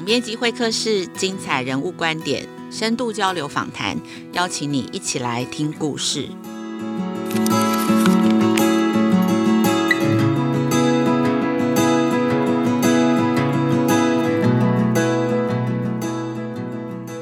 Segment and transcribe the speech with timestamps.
[0.00, 3.98] 总编辑会客室，精彩人物观点，深度交流访谈，
[4.32, 6.26] 邀请你一起来听故事。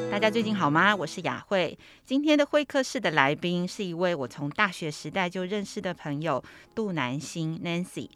[0.09, 0.95] 大家最近好吗？
[0.95, 1.77] 我是雅慧。
[2.07, 6.45] 今天的会客室的来宾是一位我从大学时代就认识的朋友
[6.77, 8.09] 杜南星 Nancy。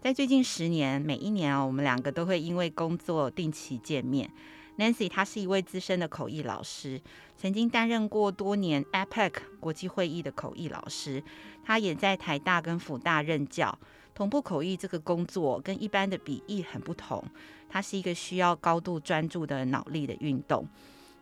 [0.00, 4.30] 在最近十年，每一年哦，我们两个都会因为工作定期见面。
[4.78, 6.98] Nancy 她是一位资深的口译老师，
[7.36, 11.22] 曾经担任过多年 APEC 国际会议的口译老师。
[11.62, 13.78] 她也在台大跟辅大任教。
[14.14, 17.22] 同步口译这个工作跟一般的笔译很不同，
[17.68, 20.66] 它是一个需要高度专注的脑力的运动。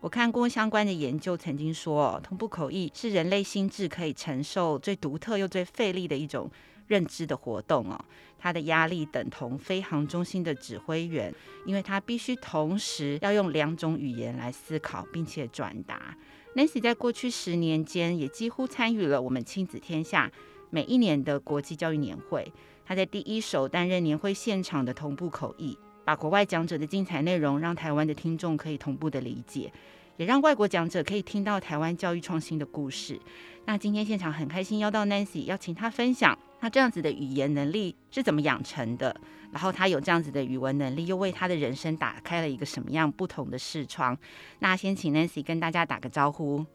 [0.00, 6.48] 我看过相关的研究，曾经说，同步口译是人类心智可以承受最独特又最费力的一种
[6.88, 8.04] 认知的活动哦。
[8.38, 11.32] 他的压力等同飞航中心的指挥员，
[11.64, 16.16] 因为他必须同时要用两种语言来思考，并且转达。
[16.56, 20.30] Nancy 在过去十年间也几乎参与了我们亲子天下
[20.70, 22.52] 每一年的国际教育年会。
[22.84, 25.78] 他在第一手担任年会现场的同步口译。
[26.04, 29.70] 把国外讲者的精彩内容让台湾的听众可以同步的理解，
[30.16, 33.20] 也让外国讲者可以听到台湾教育创新的故事。
[33.66, 39.14] 那今天现场很开心邀到 Nancy，邀请她分享她这样子的语言能力是怎么养成的，
[39.52, 44.18] 然后他有这样子的语文能力，又为他的人生打开了一个什么样不同的视窗。
[44.58, 46.66] 那先请 Nancy 跟大家打个招呼。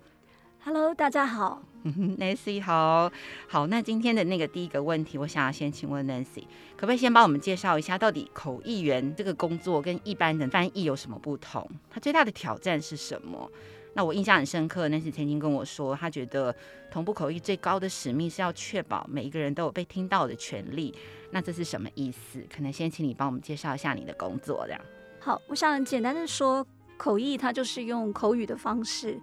[0.65, 1.61] Hello，大家好。
[1.83, 3.11] Nancy 好，
[3.49, 3.67] 好。
[3.67, 6.43] 那今天的那个第一个问题，我想要先请问 Nancy，
[6.77, 11.69] 可不可以先帮我们介绍一下，到底口译员这个工作跟一般的翻译有什么不同？
[11.89, 13.51] 它最大的挑战是什么？
[13.93, 16.55] 那我印象很深刻那是曾经跟我说，他觉得
[16.91, 20.93] 同步口译最高的使命是要确保每一个人都有被听到的权利。
[21.31, 22.43] 那这是什么意思？
[22.53, 24.81] 可能先请你帮我们介绍一下你的工作，这样。
[25.19, 26.65] 好，我想简单的说，
[26.97, 29.19] 口译它就是用口语的方式。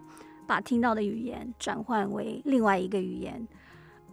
[0.46, 3.46] 把听到的语言转换为另外一个语言，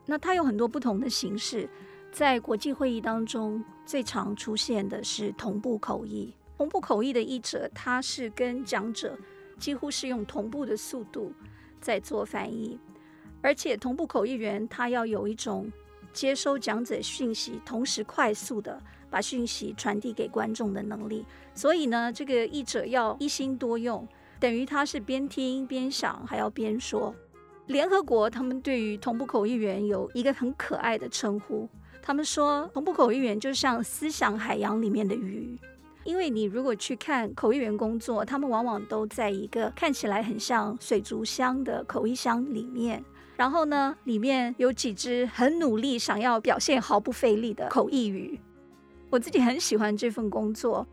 [0.05, 1.67] 那它有很多不同的形式。
[2.11, 6.31] 在国际会议当中，最常出现的是同步口译。
[6.55, 9.17] 同步口译的译者，他是跟讲者
[9.59, 11.31] 几乎是用同步的速度
[11.81, 12.79] 在做翻译，
[13.41, 15.71] 而且同步口译员他要有一种
[16.13, 21.25] 接收讲者讯息，同时快速的把讯息传递给观众的能力。
[21.53, 24.07] 所以呢，这个译者要一心多用。
[24.39, 27.13] 等于他是边听边想，还要边说。
[27.65, 31.67] 联合国他们对于同步口译员有一个很可爱的称呼，
[32.01, 35.57] 他们说同步口译员就像思想海洋里面的鱼。
[36.07, 43.03] 因为你如果去看口译员工作，他们往往都在一个看起来很像水族箱的口译箱里面，
[43.35, 48.39] 然后呢，里面有几只很努力想要表现毫不费力的口译鱼。
[49.09, 50.87] 我自己很喜欢这份工作。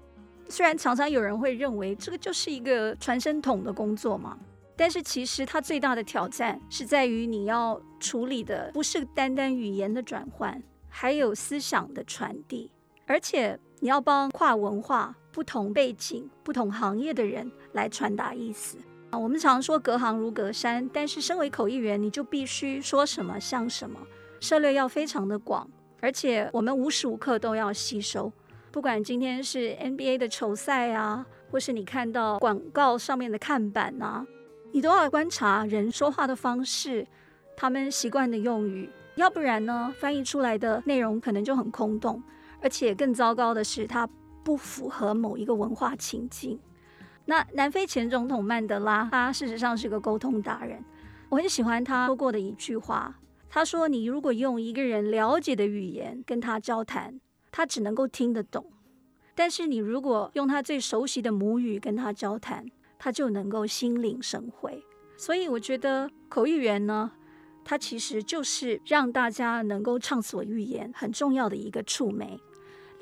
[0.49, 4.37] 虽然常常有人会认为这个就是一个传声筒的工作嘛，
[4.75, 12.69] 但是其实它最大的挑战是在于你要处理的不是单单语言的转换，还有思想的传递，
[13.07, 18.79] 而且你要帮跨文化、不同背景、不同行业的人来传达意思
[19.11, 19.19] 啊。
[19.19, 24.01] 我们常说隔行如隔山，但是身为口译员，你就必须说什么像什么，
[24.41, 25.69] 涉猎要非常的广，
[26.01, 28.33] 而且我们无时无刻都要吸收。
[28.73, 34.27] 不管今天是 NBA 的球赛啊，或是你看到广告上面的看板啊，
[34.73, 37.07] 你都要观察人说话的方式，
[37.55, 42.23] 他们习惯的用语，要不然呢，翻译出来的内容可能就很空洞，
[42.65, 44.09] 而且更糟糕的是，它
[44.43, 46.59] 不符合某一个文化情境。
[47.27, 50.83] 那南非前总统曼德拉，他事实上是个沟通达人，
[51.29, 53.19] 我很喜欢他说过的一句话，
[53.51, 57.21] 他说：“你如果用一个人了解的语言跟他交谈。”
[57.53, 58.67] 他只能够听得懂，
[59.35, 62.67] 但是你如果用他最熟悉的母语跟他交谈，
[62.99, 64.83] 他就能够心领神会。
[65.17, 67.13] 所以我觉得口译员呢，
[67.65, 72.41] 他其实就是让大家能够畅所欲言很重要的一个触媒。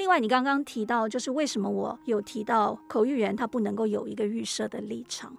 [0.02, 5.32] 另外，你刚刚提到就是为什么我有提到口译员他不能够有一个预设的立场，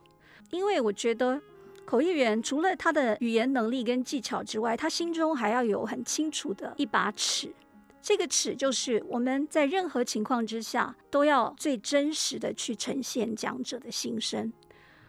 [0.51, 1.41] 因为我觉得
[1.83, 7.53] 口译员除了他的语言能力跟技巧之外，他心中还要有很清楚的一把尺。
[8.01, 14.53] 这个尺就是我们在任何情况之下都要最真实的去呈现讲者的心声。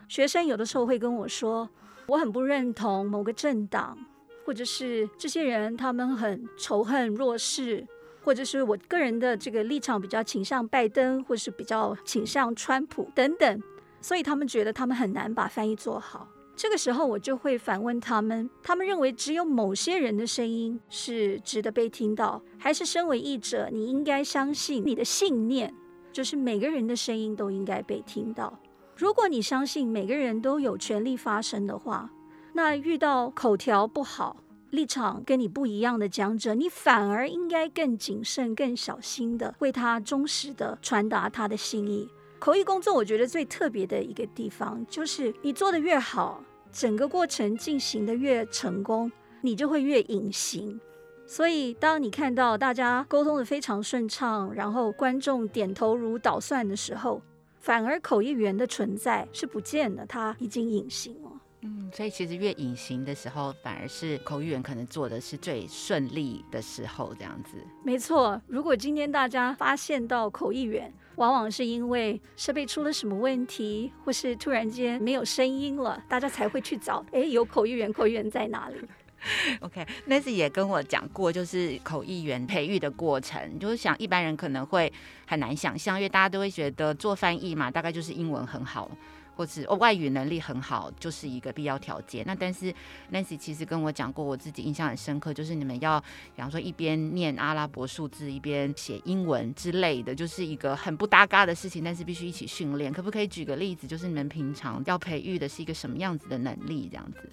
[0.08, 1.70] 学生有的时候会跟我说，
[2.08, 3.96] 我很不认同某个政党，
[4.44, 7.86] 或者是这些人他们很仇恨弱势，
[8.24, 13.62] 或者是我个人的这个立场比较倾向拜登，或是比较倾向川普等等，
[14.00, 16.26] 所以他们觉得他们很难把翻译做好。
[16.56, 25.74] 这个时候，我就会反问他们：他们认为只有某些人的声音是值得被听到，还是身为译者，你应该相信你的信念
[26.12, 28.56] 就是每个人的声音都应该被听到。
[28.96, 32.08] 如果你相信每个人都有权利发声的话，
[32.52, 34.36] 那遇到口条不好、
[34.74, 42.08] 立场跟你不一样的讲者，你反而应该更谨慎、更小心的为他忠实的传达他的心意。
[42.38, 49.10] 口译工作，我觉得最特别的一个地方，就是你做得越好，整个过程进行得越成功，
[49.40, 50.78] 你就会越隐形。
[51.26, 57.22] 所以，当你看到大家沟通得非常顺畅，然后观众点头如捣蒜的时候，
[57.60, 61.16] 反而口译员的存在是不见的，他已经隐形。
[61.64, 67.56] 嗯，所以其实越隐形的时候，反而是口译员可能做的是最顺利的时候，这样子。
[67.82, 78.76] 没错，如果今天大家发现到口译员，往往是因为设备出了什么问题，或是突然间没有声音了，大家才会去找，哎，有口译员，口译员在哪里？
[79.60, 84.92] OK，Nancy 也跟我讲过，就是口译员培育的过程，就是想一般人可能会
[85.26, 88.90] 很难想象，因为大家都会觉得做翻译嘛，大概就是英文很好，
[89.34, 92.24] 或是外语能力很好，就是一个必要条件。
[92.26, 92.72] 那但是
[93.12, 96.00] Nancy 其实跟我讲过，我自己印象很深刻，就是你们要，
[96.34, 102.92] 比方说一边念阿拉伯数字，一边写英文之类的，就是一个很不搭嘎的事情，但是必须一起训练。
[102.92, 107.28] 可不可以举个例子，就是你们平常要培育的是一个什么样子的能力，这样子？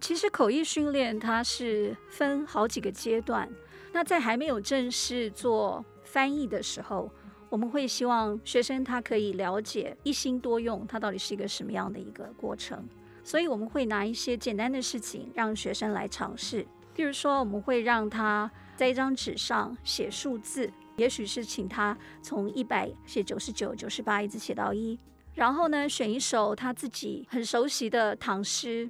[0.00, 3.48] 其实口译训练它是分好几个阶段。
[3.92, 7.10] 那在还没有正式做翻译的时候，
[7.52, 12.82] 我们会希望学生他可以了解一心多用，它到底是一个什么样的一个过程。
[13.22, 16.66] 所以我们会拿一些简单的事情让学生来尝试。
[16.94, 24.98] 比如说，我们会让他在一张纸上写数字，也许是请他从一百写九十九、九十八一直写到一，
[25.34, 28.88] 然后呢，选一首他自己很熟悉的唐诗。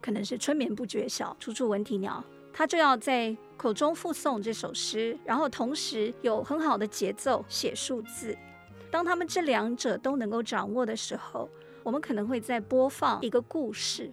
[0.00, 2.24] 可能是春眠不觉晓，处处闻啼鸟。
[2.52, 8.36] 他就要在口中复诵这首诗，然后同时有很好的节奏写数字。
[8.90, 11.48] 当他们这两者都能够掌握的时候，
[11.82, 14.12] 我们可能会再播放一个故事。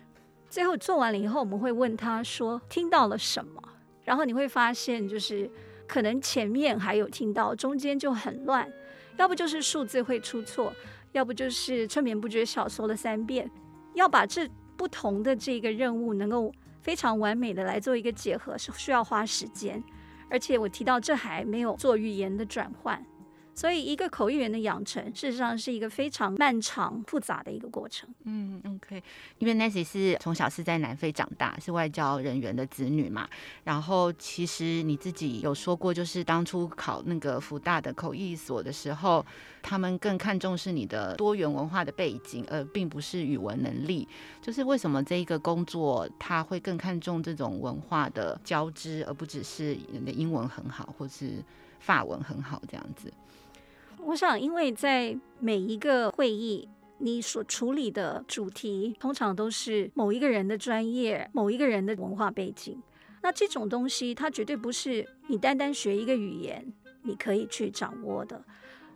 [0.50, 3.62] 最后做完了以后，我们会问他说：“听到了什么？”
[4.04, 5.50] 然后你会发现，就是
[5.88, 8.72] 可能前面还有听到，中间就很乱，
[9.18, 10.74] 要不就是数字会出错，
[11.12, 13.50] 要不就是春眠不觉晓说了三遍，
[13.96, 14.50] 要把这。
[14.78, 19.84] 不同的这个任务能够非常完美的来做一个结合，是需要花时间，
[20.30, 23.06] 而且我提到这还没有做语言的转换。
[23.54, 28.10] 所以，一个口译员的养成，事实上是一个非常漫长、复杂的一个过程。
[28.24, 29.04] 嗯，OK。
[29.40, 33.28] 因为 Nancy 是从小是在南非长大，是外交人员的子女嘛。
[33.64, 39.24] 然后，其实你自己有说过，就是当初考那个福大的口译所的时候，
[39.62, 44.08] 他们更看重是你的多元文化的背景，而并不是语文能力。
[44.42, 51.44] 就是为什么这一个工作，他会更看重这种文化的交织，而不只是你的英文很好，或是
[51.80, 53.12] 法文很好这样子。
[54.06, 56.68] 我想，因为在每一个会议，
[56.98, 62.82] 你所处理的主题通常都是某一个人的专业、某一个人的文化背景。
[63.22, 68.44] 那这种东西，它绝对不是你单单学一个语言你可以去掌握的。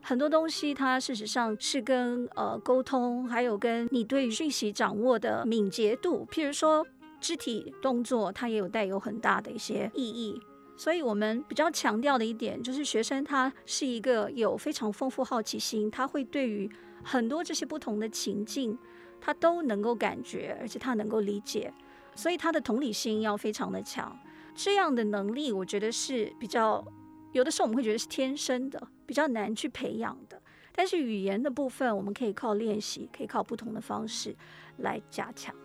[0.02, 6.86] 很多东西，它事实上是跟呃沟通，还有跟你对讯息掌握的敏捷度，譬如说
[7.20, 10.42] 肢体动作，它也有带有很大的一些意义。
[10.78, 16.70] 所以我们比较强调的一点，就是学生他是一个有非常丰富好奇心，他会对于
[17.04, 18.78] 很多这些不同的情境，
[19.22, 21.74] 他都能够感觉，而且他能够理解，
[22.14, 24.18] 所以他的同理心要非常的强。
[24.54, 26.86] 这样的能力，我觉得是比较
[27.32, 30.42] 有的时候我们会觉得是天生的，比较难去培养的。
[30.74, 34.36] 但是语言的部分，我们可以靠练习，可以靠不同的方式
[34.78, 35.56] 来加强。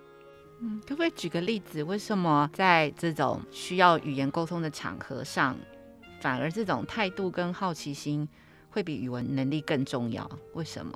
[0.62, 1.83] 嗯，可不可以举个例子？
[1.83, 5.57] 为什么在这种需要语言沟通的场合上，
[6.21, 8.29] 反而这种态度跟好奇心
[8.69, 10.31] 会比语文能力更重要？
[10.52, 10.93] 为什么？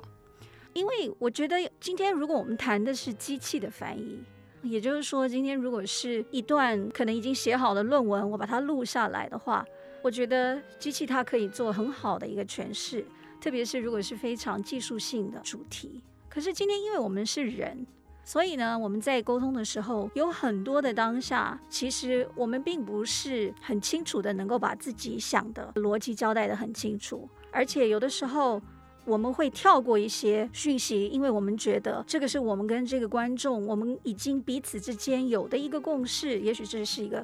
[0.73, 4.19] 因为我觉得今天如果我们谈的是机器的翻译，
[4.61, 9.65] 也就是说，今天如果是一段可能已经写好的论文，我把它录下来的话，
[10.03, 13.03] 我觉得机器它可以做很好的一个诠释，
[13.41, 16.03] 特别是如果是非常技术性的主题。
[16.29, 17.87] 可是今天因为我们是人。
[18.27, 28.59] 所以呢，我们在沟通的时候，有很多的当下，其实我们并不是很清楚的能够把自己想的逻辑交代得很清楚，而且有的时候
[29.05, 37.23] 我们会跳过一些讯息，因为我们觉得这个是我们跟这个观众，我们已经彼此之间有的一个共识，也许这是一个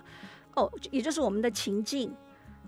[0.55, 2.13] 哦，也就是我们的情境。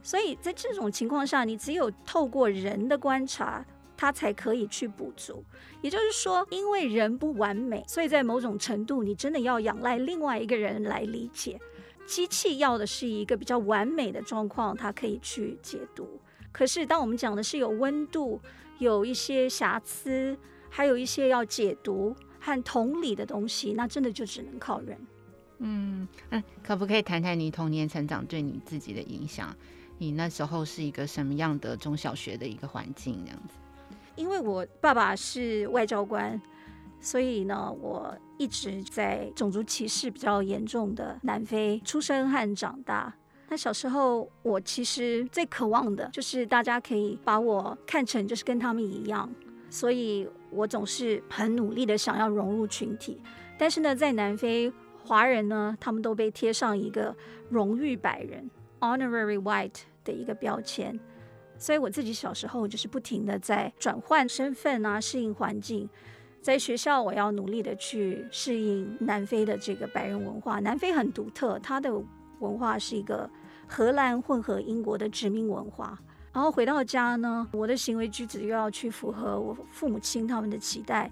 [0.02, 3.63] 所以在这种情况下，你只有透过人的观察。
[4.04, 5.46] 他才可以去补足，
[5.82, 11.58] 也就是说，因为人不完美，所以在某种程度，你真的要仰赖另外一个人来理解。
[12.06, 16.20] 机器要的是一个比较完美的状况，它可以去解读。
[16.52, 18.42] 可是当我们讲的是有温度、
[18.78, 20.38] 有一些瑕疵，
[20.70, 24.98] 还有一些要解读和同理的东西，那真的就只能靠人。
[25.60, 26.06] 嗯，
[26.62, 29.56] 可不可以谈谈你童年成长对你自己的影响？
[29.98, 33.24] 你那时候是一个什么样的中小学的一个环境？
[33.24, 33.54] 这样子？
[34.15, 36.39] 因为我爸爸是外交官，
[37.00, 43.13] 所以呢，我一直在种族歧视比较严重的南非出生和长大。
[43.50, 49.29] 那小时候，我其实最渴望的就是大家可以把我看成就是跟他们一样，
[49.70, 53.22] 所以我总是很努力的想要融入群体。
[53.58, 54.72] 但是呢，在南非，
[55.03, 57.15] 华人呢，他们都被贴上一个
[57.50, 61.00] 荣誉白人 （honorary white） 的一个标签。
[61.63, 65.88] 所以我自己小时候就是不停的在转换身份啊，适应环境。
[66.41, 70.60] 在学校，我要努力的去适应南非的这个白人文化。
[70.60, 71.89] 南非很独特，它的
[72.39, 73.29] 文化是一个
[73.65, 75.98] 荷兰混合英国的殖民文化。
[76.34, 81.10] 然后回到家呢，我的行为举止又要去符合我父母亲他们的期待。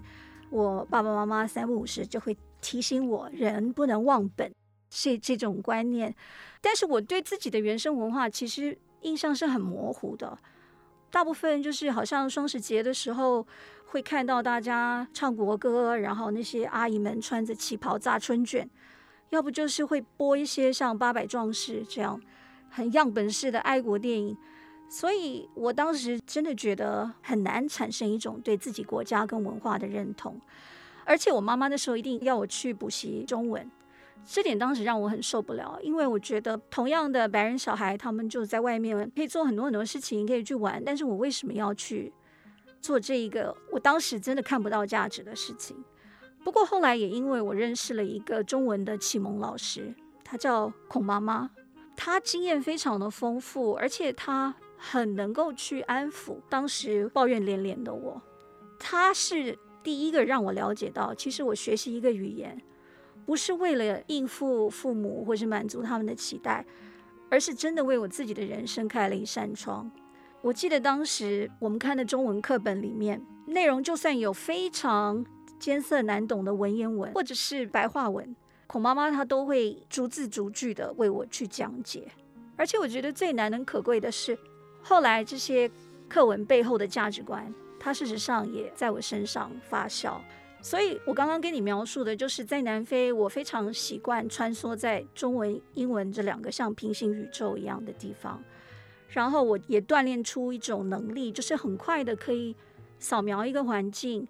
[0.50, 4.52] 我爸爸妈妈三不五时就会提醒我，人不能忘本，
[4.90, 6.14] 是这种观念。
[6.60, 8.76] 但是我对自己的原生文化其实。
[9.02, 10.38] 印象是很模糊的，
[11.10, 13.46] 大部分就是好像双十节的时候
[13.86, 18.68] 会看到大家唱国歌，然后那些阿姨们穿着旗袍炸春卷，
[19.30, 22.20] 要不就是会播一些像《八百壮士》这样
[22.70, 24.36] 很样本式的爱国电影，
[24.88, 30.40] 所以我当时真的觉得很难产生一种对自己国家跟文化的认同，
[31.04, 33.70] 而且我妈妈那时候一定要我去补习中文。
[34.24, 42.12] 这点当时让我很受不了，因为我觉得同样的白人小孩，他们就在外面可以做很多很多事情，可以去玩，但是我为什么要去
[42.80, 45.76] 做这一个我当时真的看不到价值的事情？
[46.44, 51.50] 不过后来也因为我认识了一个中文的启蒙老师，他叫孔妈妈，
[51.96, 58.20] 他经验非常的丰富，而且他很能够去安抚当时抱怨连连的我。
[58.78, 62.60] 他是第一个让我了解到，其实我学习一个语言。
[63.24, 66.64] 不是为了应付父母或是满足他们的期待，
[67.30, 69.90] 而是真的为我自己的人生开了一扇窗。
[70.40, 75.24] 我记得当时我们看的中文课本里面，内容就算有非常
[75.58, 78.34] 艰涩难懂的文言文或者是白话文，
[78.66, 82.08] 孔妈妈她都会逐字逐句的为我去讲解。
[82.56, 84.36] 而且我觉得最难能可贵的是，
[84.82, 85.70] 后来这些
[86.08, 90.16] 课文背后的价值观，它事实上也在我身上发酵。
[90.64, 98.40] 所以，我刚刚跟你描述的，就是在南非，我非常习惯穿梭在中文、英文这两个像平行宇宙一样的地方。
[99.08, 102.54] 然后，我也锻炼出一种能力，就是很快的可以
[103.00, 104.26] 扫描一个环境，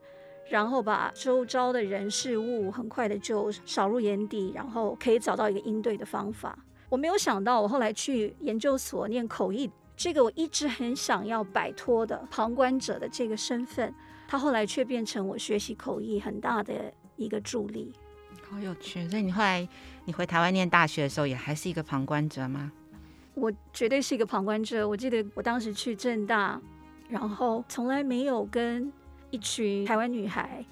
[0.49, 6.59] 然后把周遭的人事物很快的就扫入眼底，然后可以找到一个应对的方法。
[6.89, 13.95] 我没有想到，我后来去研究所念口译，这个我一直很想要摆脱的旁观者的这个身份。
[14.27, 17.93] 他后来却变成我学习口译很大的一个助力，
[18.49, 19.07] 好有趣。
[19.09, 19.69] 所以你后来
[20.05, 22.73] 你回台湾念大学的时候，也还是一个旁观者吗？
[23.35, 24.89] 我绝对是一个旁观者。
[24.89, 26.61] 我记得我当时去正大，
[27.09, 28.93] 然后从来没有跟
[29.31, 30.65] 一群台湾女孩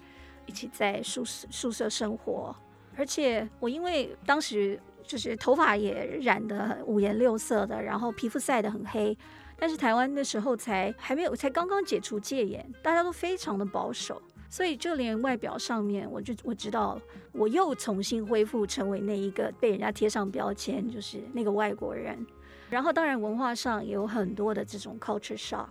[0.47, 2.55] 一起在宿舍宿舍生活，
[2.97, 9.17] 而且我因为当时就是头发也染得五颜六色的，然后皮肤晒得很黑。
[9.61, 16.99] 但是台湾那时候才还没有，才刚刚解除戒严，大家都非常的保守，所以就连外表上面，我就我知道，
[17.33, 22.27] 我又重新恢复成为那一个被人家贴上标签，就是那个外国人。
[22.71, 25.69] 然后当然文化上也有很多的这种 culture shock，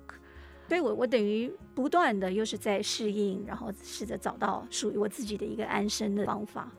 [0.68, 6.72] 所以我我等于不断的又是在适应，然后试着找到属于我自己的一个安身的方法。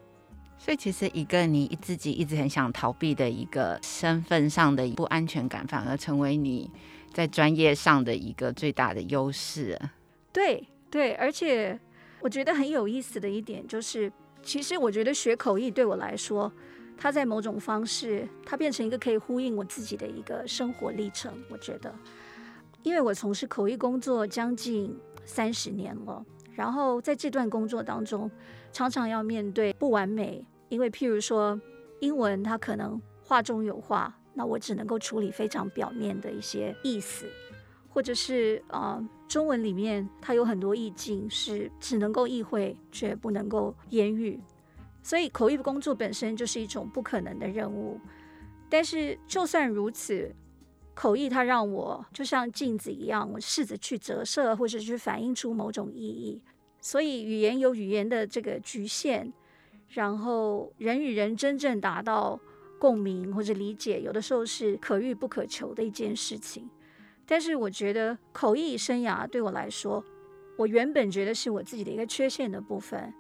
[0.62, 6.70] 所以其实一个你自己一直很想逃避的一个身份上的不安全感，反而成为你。
[7.12, 9.76] 在专业上的一个最大的优势，
[10.32, 11.76] 对对，而且
[12.20, 14.10] 我觉得很有意思的一点就是，
[14.44, 16.52] 其实我觉得学口译对我来说，
[16.96, 21.34] 它在某种方式，它变成一个可以呼应我自己的一个生活历程。
[21.48, 21.92] 我觉得，
[22.84, 26.24] 因为我从事口译工作将近三十年了，
[26.54, 28.30] 然后在这段工作当中，
[28.72, 31.60] 常常要面对不完美，因为譬如说
[32.00, 34.16] 英文，它可能话中有话。
[34.32, 37.26] 那我只能够处理非常表面的一些意思，
[37.88, 44.40] 或者是啊、中文里面它有很多意境是只能够意会却不能够言语，
[45.02, 48.00] 所以口译工作本身就是一种不可能的任务。
[48.68, 50.32] 但是就算如此，
[50.94, 56.40] 口译它让我就像镜子一样，我试着去折射或者去反映出某种意义。
[56.80, 59.32] 所以语言有语言的这个局限，
[59.90, 62.40] 然后人与人真正达到。
[62.80, 66.66] 共鸣或者理解，有的时候是可遇不可求的一件事情。
[67.26, 70.02] 但是我觉得口译生涯对我来说，
[70.56, 73.12] 我原本觉得是我自己的一个缺陷的部分，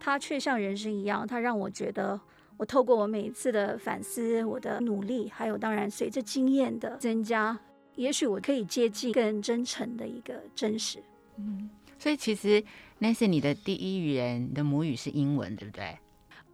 [0.00, 2.18] 它却像人生一样，它让我觉得
[2.56, 7.60] 我透过我每一次的反思，我的努力，还有当然随着经验的增加，
[7.96, 10.98] 也许我可以接近更真诚的一个真实。
[11.36, 12.64] 嗯，所以其实
[13.02, 15.98] 那是你的第一语言你的母语是英文，对不对？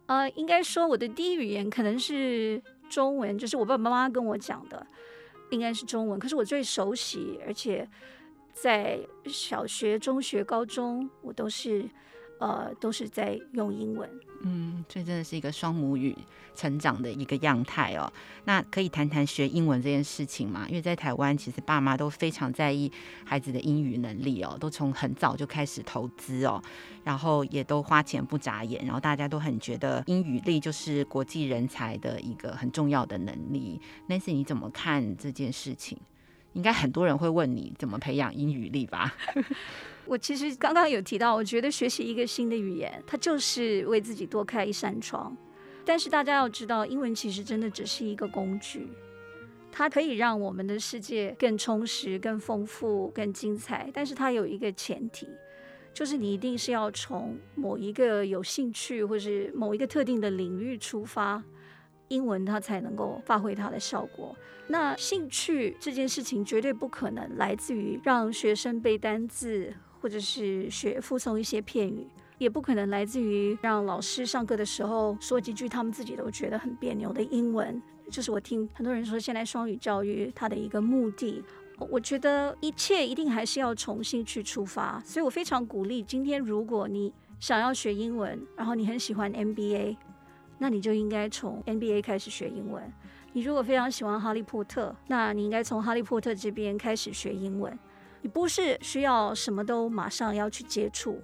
[0.07, 4.87] 呃，应该说我的第一语言可能是中文，就是我爸爸妈妈跟我讲的。
[5.51, 7.87] 应该是中文，可是我最熟悉，而且
[8.51, 11.87] 在小学、中学、高中，我都是
[12.39, 14.09] 呃都是在用英文。
[14.41, 16.15] 嗯，这真的是一个双母语
[16.55, 18.11] 成长的一个样态哦。
[18.45, 20.65] 那可以谈谈学英文这件事情吗？
[20.69, 22.89] 因为在台湾，其实爸妈都非常在意
[23.25, 26.61] 孩子的英语能力哦，都从很早就开始投资哦，
[27.03, 33.81] 然后也都花钱不眨眼，然后大家都很觉得英语力就是国际人才的一个很重要的能力。
[34.07, 35.97] Nancy，你怎么看这件事情？
[36.59, 39.15] 应该很多人会问你怎么培养英语力吧？
[40.05, 45.33] 我其实刚刚有提到，我觉得学习一个新的语言，它就是为自己多开一扇窗。
[45.85, 48.89] 但是大家要知道，英文其实真的只是一个工具，
[49.71, 53.89] 它可以让我们的世界更充实、更丰富、更精彩。
[53.93, 55.29] 但是它有一个前提，
[55.93, 61.41] 就是你一定是要从某一个有兴趣或是某一个特定的领域出发，
[62.09, 64.35] 英文它才能够发挥它的效果。
[64.67, 69.73] 那兴趣这件事情绝对不可能来自于让学生背单字。
[70.01, 77.81] 或者是学附送一些片语，也不可能来自于让老师上课的时候说几句他们自己都觉得很别扭的英文。
[78.09, 81.43] 就是我听很多人说，现在双语教育它的一个目的，
[81.89, 85.03] 我觉得一切一定还是要从兴趣出发。
[85.05, 89.97] 所以我非常鼓励，今天如果你想要学英文，然后你很喜欢 NBA，
[90.59, 92.93] 那你就应该从 NBA 开始学英文。
[93.33, 97.77] 你如果非常喜欢哈利波特，那你应该从哈利波特这边开始学英文。
[98.21, 101.21] 你不是需要什么都马上要去接触，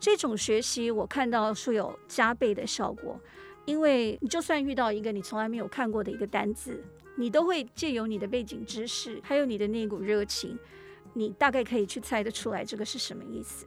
[0.00, 3.20] 这种学习我看到是有加倍的效果，
[3.66, 6.82] 因为你就算遇到一个你从来没有看过的一个单字，
[7.16, 10.58] 你都会借由你的背景知识，还有你的那股热情，
[11.12, 13.66] 你大概可以去猜得出来这个是什么意思。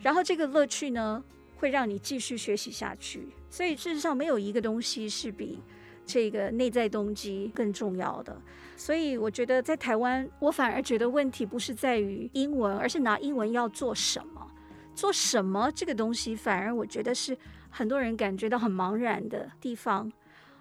[0.00, 1.22] 然后这个乐趣呢，
[1.56, 3.28] 会让你继续学习下去。
[3.54, 5.62] 所以事实上没有一个东西是比
[6.04, 8.36] 这个内在动机更重要的。
[8.76, 14.44] 所以我觉得在台湾，我反而觉得问题不是在于英文，而是拿英文要做什么，
[14.92, 17.38] 做什么这个东西，反而我觉得是
[17.70, 20.10] 很多人感觉到很茫然的地方。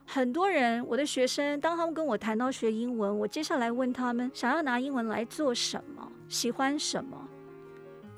[0.05, 7.27] 很多人，我的学生，当他们跟我谈到学英文，我接下来问他们想要拿英文来做什么，喜欢什么，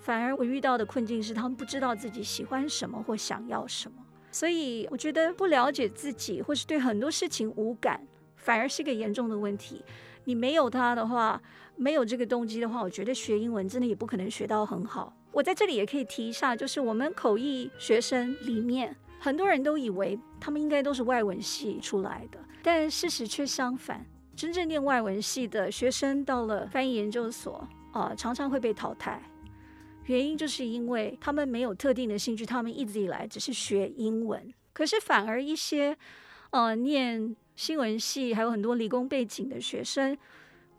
[0.01, 4.04] 反而我遇到的困境是他们不知道自己喜欢什么或想要什么。
[4.35, 8.05] 所以我觉得不了解自己，或是对很多事情无感。
[8.35, 9.81] 反而是一个严重的问题。
[10.25, 11.41] 你没有它的话，
[11.77, 15.15] 没有这个动机的话，我觉得学英文真的也不可能学到很好。
[15.31, 24.05] 我在这里也可以提一下，就是我们口译学生里面，很多人都以为他们应该都是外文系出来的，但事实却相反。
[24.35, 29.23] 真正念外文系的学生到了翻译研究所啊，常常会被淘汰。
[30.05, 34.53] 原因就是因为他们没有特定的兴趣，他们一直以来只是学英文。
[34.73, 35.97] 可是反而一些
[36.49, 37.35] 呃念。
[37.57, 40.17] 新闻系还有很多理工背景的学生，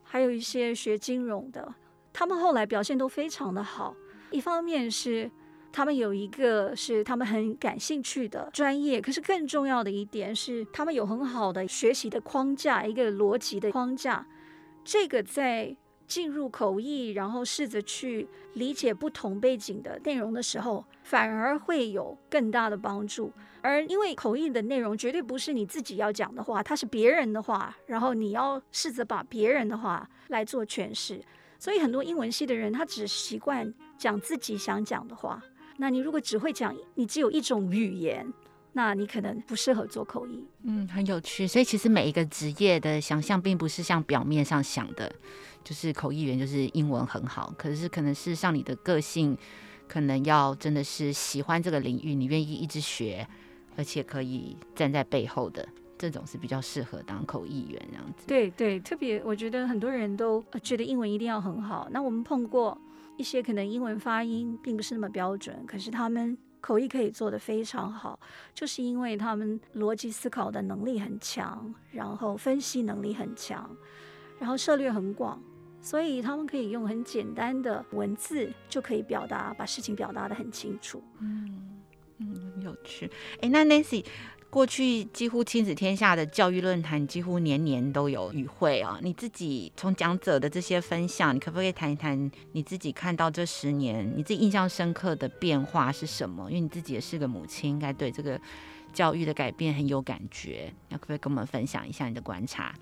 [0.03, 1.75] 还有一些学金融的，
[2.13, 3.97] 他们后来表现都非常的好。
[4.31, 5.31] 一方面是
[5.73, 14.27] 他们有一个是他们很感兴趣的专业，可是更重要的一点是他们有很好的学习的框架，一个逻辑的框架。
[14.85, 15.75] 这个在
[16.07, 23.33] 进入口译，然后试着去理解不同背景的内容的时候，反而会有更大的帮助。
[23.61, 31.21] 而因为口译的内容绝对不是你自己要讲的话，它是别人的话，然后你要试着把别人的话来做诠释。
[31.59, 35.43] 所以很多英文系的人，他只习惯讲自己想讲的话。
[35.79, 38.33] 那你如果只会讲，你只有一种语言，
[38.77, 40.45] 那你可能不适合做口译。
[40.63, 41.47] 嗯，很有趣。
[41.47, 45.11] 所以其实每一个职业的想象，并不是像表面上想的，
[45.65, 49.37] 就是口译员就是英文很好，可是可能是像你的个性，
[49.89, 53.27] 可能要真的是喜欢这个领域，你愿意一直学。
[53.79, 58.27] 而且可以站在背后的这种是比较适合当口译员这样子。
[58.27, 61.87] 对对，特别我觉得很多人都觉得英文一定要很好。
[61.91, 62.81] 那我们碰过
[63.19, 68.19] 一些可能英文发音并不是那么标准，可是他们口译可以做得非常好，
[68.55, 73.71] 就是因为他们逻辑思考的能力很强，然后分析能力很强，
[74.39, 75.41] 然后涉猎很广，
[75.81, 81.03] 所以他们可以用很简单的文字就可以表达，把事情表达得很清楚。
[81.21, 81.73] 嗯。
[82.19, 83.11] 嗯，有趣。
[83.43, 84.03] 哎，那 Nancy，
[84.57, 88.99] 过去几乎亲子天下的教育论坛几乎年年都有与会啊。
[89.03, 96.49] 你自己从讲者的这些分享，你可不可以谈一谈你自己看到这十年你自己印象深刻的变化是什么？
[96.49, 98.41] 因为你自己也是个母亲，应该对这个
[98.95, 100.73] 教育的改变很有感觉。
[100.89, 102.75] 那可不可以跟我们分享一下你的观察？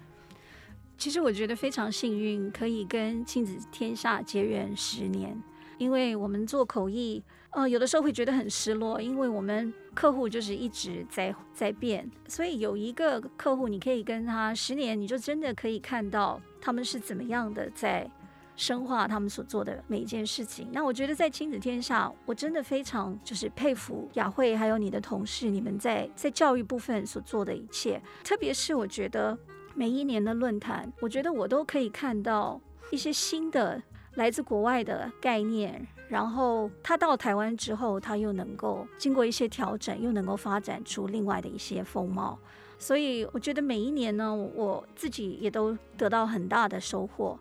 [0.96, 5.36] 其实我觉得非常幸运，可以跟亲子天下结缘十年，
[5.78, 7.20] 因为我们做口译。
[7.54, 18.10] 呃，有的时候会觉得很失落，因为我们客户就是一直在在变，所以有一个客户，你可以跟他十年，你就真的可以看到他们是怎么样的在
[18.56, 20.68] 深化他们所做的每一件事情。
[20.72, 29.38] 那我觉得在亲子天下，我真的非常就是佩服雅慧还有你的同事，你们在在教育部分所做的一切，特别是我觉得
[29.76, 33.80] 每一年的论坛，我觉得我都可以看到一些新的
[34.14, 35.86] 来自国外的概念。
[36.08, 42.38] 然后他到台湾之后，他又能够经过一些调整，又能够发展出另外的一些风貌。
[42.78, 47.38] 所以我觉得每一年呢，我自己也都得到很大的收获。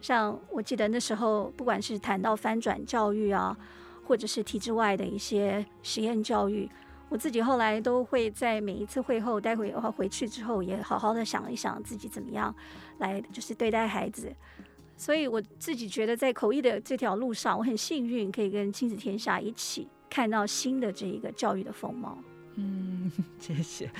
[0.00, 3.56] 像我记得那时候，不管是谈到翻转教育啊，
[4.06, 6.70] 或者是体制外的一些实验教育，
[7.08, 12.54] 我自己后来都会在每一次会后，待会的话回去之后，也好好的想一想自己怎么样
[12.98, 14.32] 来就是对待孩子。
[14.96, 22.18] 所以我自己觉得，在口译的这条路上，我很幸运可以跟亲子天下一起看到新的这一个教育的风貌。
[22.54, 23.90] 嗯，谢谢。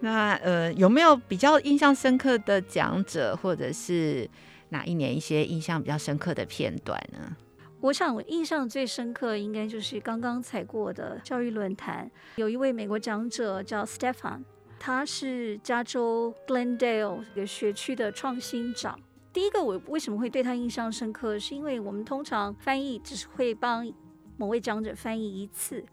[0.00, 4.28] 那呃，有没有比较印象深刻的讲者，或者是
[4.70, 7.36] 哪一年一些印象比较深刻的片段呢？
[7.80, 14.42] 我想我印象最深刻应该就是刚刚才过的教育论坛，有一位美国讲者叫 Stephan，
[14.78, 18.98] 他是加州 Glendale 一个学区的创新长。
[19.36, 23.86] 第一个，我为什么会对他印象深刻，是因为我们通常翻译只是会帮
[24.38, 25.84] 某位讲者翻译一次，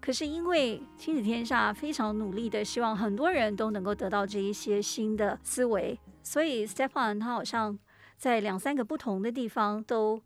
[0.00, 7.78] 可是因为亲子天下非常努力的希望很多人都能够得到这一些新的思维，所以 Stephan 他好像
[8.16, 10.22] 在两三个不同的地方都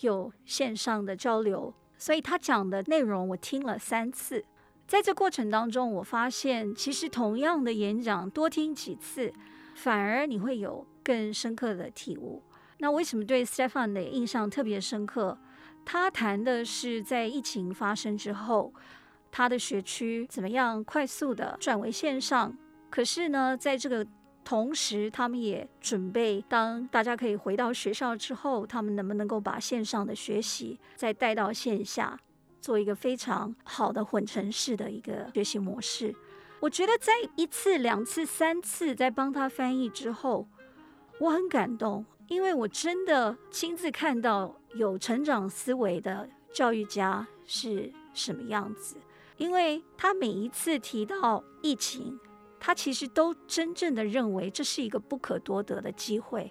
[0.00, 4.44] 有线上的交流，所以他讲的内容我听了三次，
[4.86, 9.32] 在这过程当中，我发现其实同样的演讲多听几次，
[9.74, 10.86] 反而你会有。
[11.02, 12.42] 更深刻的体悟。
[12.78, 15.38] 那为什么对 Stephan 的印象特别深刻？
[15.84, 18.72] 他谈的是在疫情发生之后，
[19.30, 22.56] 他的学区怎么样快速的转为线上。
[22.88, 24.06] 可是呢，在这个
[24.44, 32.18] 同时，他们也准备当大家可以回到学校之后，他们能不能够把线上的学习再带到线下，
[32.60, 36.14] 做一个非常好的混成式的一个学习模式。
[36.60, 40.48] 我觉得在一次、两次、三次在帮他翻译之后。
[41.20, 48.96] 我很感动，因为我真的亲自看到有成长思维的教育家是什么样子。
[49.36, 52.18] 因为他每一次提到疫情，
[52.58, 56.50] 他其实都真正的认为这是一个不可多得的机会。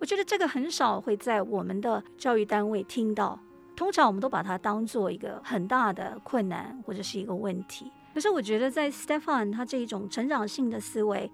[0.00, 3.38] 我觉得这个很少会在我们的教育单位听到，
[3.76, 7.92] 通常我们都把它当做一个很大的困难或者是一个问题。
[8.12, 11.30] 可是我觉得在 Stephan 他这一种成长性的思维。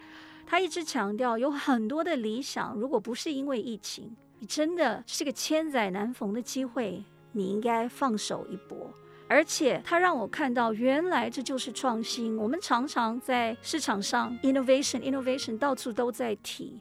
[0.46, 7.02] 他一直强调，有很多的理想，如果不是因为疫情，你真的是个千载难逢的机会，
[7.32, 8.92] 你应该放手一搏。
[9.26, 12.36] 而且他让我看到，原来这就是创新。
[12.36, 16.78] 我们常常在市场上 innovation innovation 到处都在提，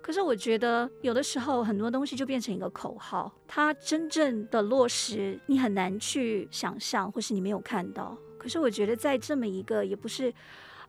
[0.00, 8.16] 可是我觉得有的时候很多东西就变成一个口号，它真正的落实你很难去想象，或是你没有看到。
[8.38, 10.32] 可是我觉得在这么一个也不是。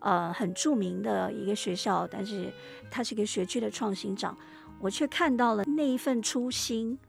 [0.03, 2.51] 呃，很著名的一个学校，但是
[2.91, 4.37] 他是一个学区的创新长，
[4.79, 6.99] 我却看到了那一份初心，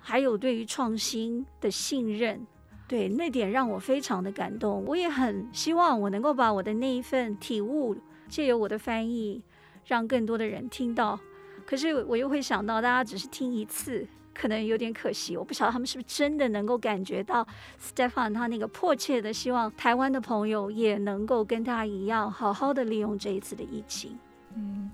[0.00, 2.46] 还有对于创新的信任，
[2.86, 4.84] 对，那点让我非常的感动。
[4.84, 7.96] 我也很希望我能够把我的那一份体悟，
[8.28, 9.42] 借由我的翻译，
[9.86, 11.18] 让更多的人听到。
[11.64, 14.06] 可是我又会想到，大家只是听一次。
[14.34, 17.46] 可能有点可惜，我不晓得他们是不是真的能够感觉到
[17.80, 24.18] Stefan 他那个迫切的希望，台湾的朋友也能够跟他一样，好好的利用这一次的疫情。
[24.54, 24.90] 嗯。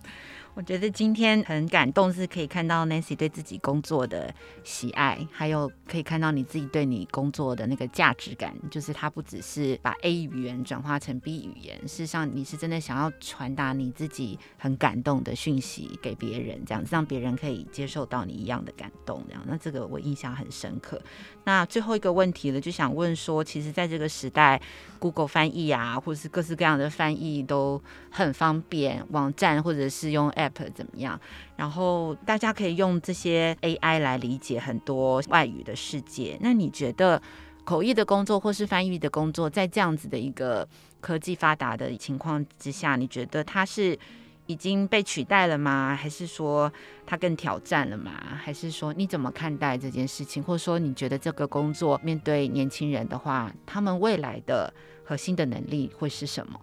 [0.58, 21.00] 我觉得今天很感动，是可以看到 Nancy 对自己工作的喜爱，还有可以看到你自己对你工作的那个价值感，就是它不只是把 A 语言转化成 B 语言，事实上你是真的想要传达你自己很感动的讯息给别人，这样子让别人可以接受到你一样的感动，这样，那这个我印象很深刻。
[21.44, 24.60] 那最后一个问题了，就想问说，其实在这个时代
[24.98, 30.47] ，Google 翻译啊，或者是各式各样的翻译都很方便，网站或者是用 App。
[30.74, 31.20] 怎么样？
[31.56, 36.38] 然后大家可以用这些 AI 来理解很多外语的世界。
[36.40, 37.20] 那你觉得
[37.64, 40.66] 口译的工作或是翻译的工作，在这样子的一个
[41.00, 43.98] 科技发达的情况之下，你觉得它是
[44.46, 45.94] 已经被取代了吗？
[45.94, 46.72] 还是说
[47.04, 48.12] 它更挑战了吗？
[48.42, 50.42] 还是说你怎么看待这件事情？
[50.42, 54.72] 或者说你觉得这个工作面对年轻人的话，他们未来的
[55.04, 56.58] 核心的能力会是什么？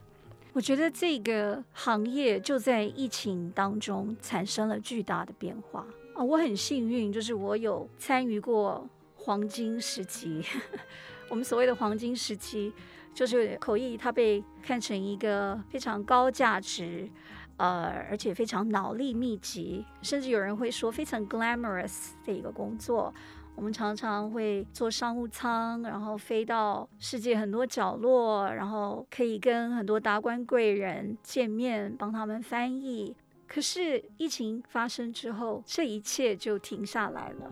[0.56, 6.24] 我觉得这个行业就在疫情当中产生了巨大的变化啊！
[6.24, 10.42] 我很幸运，就是我有参与过黄金时期。
[11.28, 12.72] 我们所谓的黄金时期，
[13.14, 17.10] 就是口译它被看成一个非常高价值，
[17.58, 23.14] 呃，而且非常脑力密集，甚至有人会说非常 glamorous 的一个工作。
[23.56, 33.16] 我们常常会坐商务舱，然后飞到世界很多角落，然后可以跟很多达官贵人见面，帮他们翻译。
[33.48, 37.52] 可是疫情发生之后，这一切就停下来了。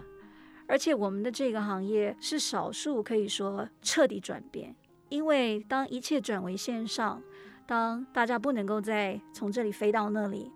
[0.67, 4.75] 而且我们的这个行业是少数可以说彻底转变，
[5.07, 7.23] 因为当一切转为线上，
[7.65, 10.51] 当大家不能够再从这里飞到那里，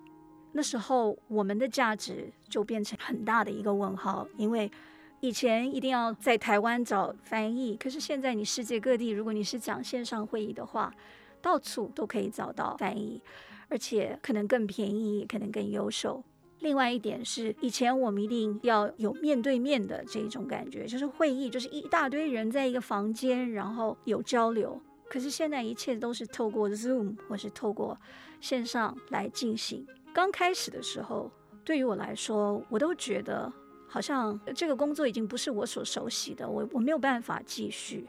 [0.52, 4.70] 那时候我们的价值就变成很大的一个问号，因为。
[5.20, 10.94] 以前一定要在台湾找翻译，可是现在你世界各地，如果你是讲线上会议的话，
[11.42, 13.20] 到处都可以找到翻译，
[13.68, 16.24] 而且可能更便宜，可能更优秀。
[16.60, 24.80] 另外一点是，以前我们一定要有面对面的这种感觉，就是会议就是一大堆人在一个房间，然后有交流。
[25.10, 27.98] 可是现在一切都是透过 Zoom 或是透过
[28.40, 29.86] 线上来进行。
[30.14, 31.32] 刚开始的时候，
[31.64, 33.52] 对于我来说，我都觉得。
[33.88, 38.08] 好像这个工作已经不是我所熟悉的，我我没有办法继续。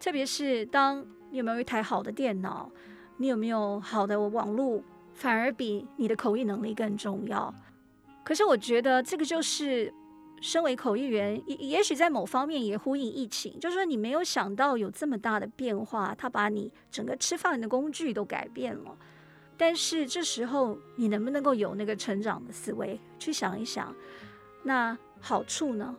[0.00, 2.70] 特别是当你有没有一台好的电脑，
[3.18, 7.54] 你有没有好的网络，反而比你的口译能力更重要。
[8.24, 9.92] 可是我觉得这个就是
[10.40, 18.96] 身为口译员，也也许在某方面也呼应疫情，就是说你没有想到有这么大的变化，它把你整个吃饭的工具都改变了。
[19.58, 23.94] 但是这时候你能不能够有那个成长的思维，去想一想，
[24.62, 24.96] 那。
[25.20, 25.96] 好处呢？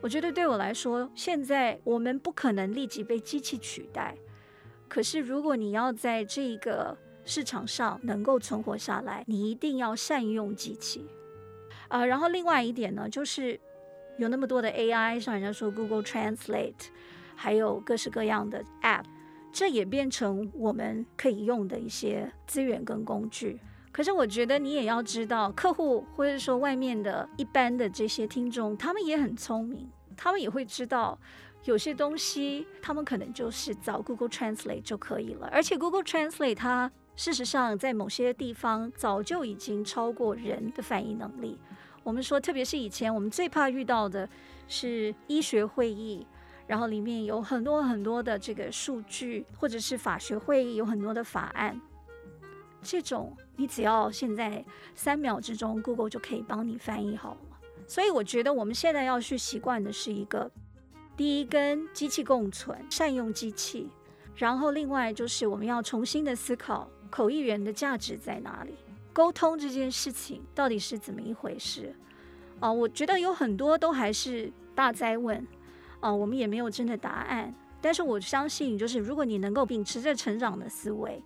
[0.00, 4.16] 我觉得对我来说，现在我们不可能立即被机器取代。
[4.88, 11.06] 可是，如果你要在这个市场上能够存活下来，你一定要善用机器。
[11.88, 13.58] 呃，然后另外一点呢，就是
[14.18, 16.74] 有那么多的 AI，像人家说 Google Translate，
[17.34, 19.04] 还有各式各样的 App，
[19.52, 23.58] 这也变成我们可以用的一些资源跟工具。
[23.96, 31.18] 可是我觉得你也要知道，客户或者说外面的一般的这些听众，他们也很聪明，他们也会知道
[31.64, 35.48] 有些东西，他们可能就是找 Google Translate 就可以了。
[35.50, 41.58] 而且 Google Translate 它事实上在某些地方早就已经超过人的翻译能力。
[42.02, 44.28] 我们说，特别是以前我们最怕遇到的
[44.68, 46.26] 是医学会议，
[46.66, 51.80] 然后里面有很多很多的这个数据，或者是法学会议有很多的法案。
[52.86, 57.58] 这种你只要现在三秒之中，Google 就可以帮你翻译好了。
[57.88, 60.50] 所以我觉得我们现在要去习惯的是一个，
[61.16, 63.88] 第一，跟机器共存，善用机器；
[64.36, 68.74] 然后另外就是我们要重新的思考口译员的价值在哪里，
[69.12, 71.94] 沟通这件事情到底是怎么一回事？
[72.60, 75.46] 啊、我觉得有很多都还是大哉问，
[76.00, 77.54] 啊、我们也没有真的答案。
[77.80, 81.22] 但是我相信，就是如果你能够秉持着成长的思维。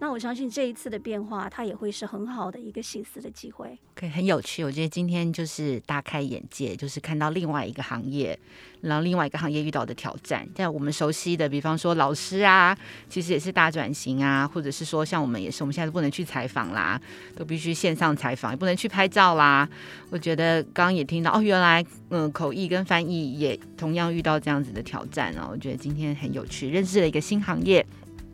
[0.00, 3.76] 那我相信这一次的变化，它也会是很好的一个省思的机会。
[3.96, 4.62] OK，很有趣。
[4.62, 8.38] 我觉得今天就是大开眼界，就是看到另外一个行业，
[8.82, 10.48] 然后另外一个行业遇到的挑战。
[10.54, 17.00] 在我们熟悉的，比方说老师啊，其实也是大转型啊，或者是说像我们也是，我们现在不能去采访啦，
[17.34, 19.68] 都必须线上采访，也不能去拍照啦。
[20.10, 25.48] 我觉得刚刚也听到哦，原来嗯，口译跟翻译也同样遇到这样子的挑战哦。
[25.50, 27.84] 我觉得今天很有趣，认识了一个新行业。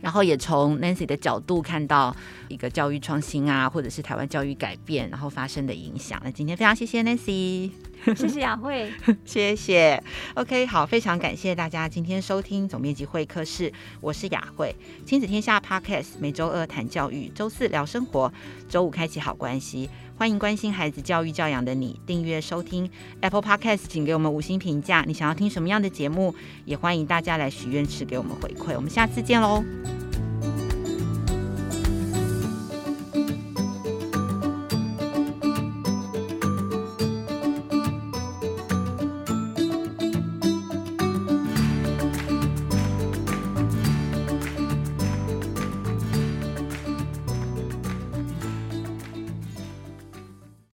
[0.04, 2.14] 然后也从 Nancy 的角度看到
[2.48, 6.20] 一个教育创新啊，或者是台湾教育改变，然后发生的影响。
[6.22, 7.70] 那今天非常谢谢 Nancy，
[8.14, 8.92] 谢谢雅慧，
[9.24, 10.02] 谢谢。
[10.34, 14.74] OK，好，非常感谢大家今天收听总面积会客室，我是雅慧，
[15.06, 18.32] 亲子天下 Podcast，每周二谈教育，周四聊生活，
[18.68, 19.88] 周五开启好关系。
[20.16, 22.88] 欢迎关心孩子教育教养的你订阅收听
[23.20, 25.02] Apple Podcast，请给我们五星评价。
[25.06, 26.34] 你想要听什么样的节目？
[26.64, 28.76] 也欢迎大家来许愿池给我们回馈。
[28.76, 29.64] 我们下次见喽。